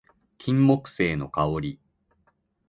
[0.39, 1.79] 金木犀の香り